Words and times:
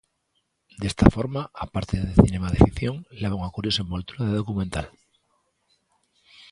Desta 0.81 1.05
forma, 1.15 1.41
á 1.63 1.65
parte 1.75 1.95
de 2.05 2.17
cinema 2.23 2.49
de 2.51 2.61
ficción, 2.65 2.95
leva 3.21 3.37
unha 3.39 3.53
curiosa 3.57 3.83
envoltura 3.85 4.21
de 4.25 4.37
documental. 4.41 4.87